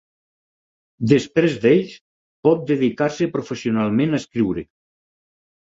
[1.11, 1.93] Després d'ells
[2.49, 4.69] pot dedicar-se professionalment a escriure.